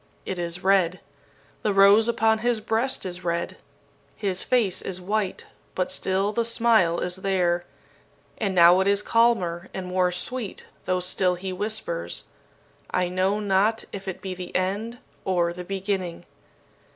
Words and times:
It 0.25 0.39
is 0.39 0.63
red. 0.63 0.99
The 1.61 1.75
rose 1.75 2.07
upon 2.07 2.39
his 2.39 2.59
breast 2.59 3.05
is 3.05 3.23
red. 3.23 3.57
His 4.15 4.41
face 4.41 4.81
is 4.81 4.99
white, 4.99 5.45
but 5.75 5.91
still 5.91 6.33
the 6.33 6.43
smile 6.43 6.97
is 7.01 7.17
there; 7.17 7.65
and 8.39 8.55
now 8.55 8.79
it 8.79 8.87
is 8.87 9.03
calmer 9.03 9.69
and 9.75 9.85
more 9.85 10.11
sweet, 10.11 10.65
though 10.85 11.01
still 11.01 11.35
he 11.35 11.53
whispers, 11.53 12.23
'I 12.89 13.09
know 13.09 13.39
not 13.39 13.83
if 13.93 14.07
it 14.07 14.23
be 14.23 14.33
the 14.33 14.55
end 14.55 14.97
or 15.23 15.53
the 15.53 15.63
beginning!' 15.63 16.25